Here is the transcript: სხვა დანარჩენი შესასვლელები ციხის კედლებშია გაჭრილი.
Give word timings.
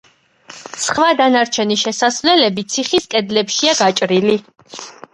სხვა 0.83 1.09
დანარჩენი 1.19 1.79
შესასვლელები 1.83 2.67
ციხის 2.75 3.09
კედლებშია 3.15 3.81
გაჭრილი. 3.85 4.39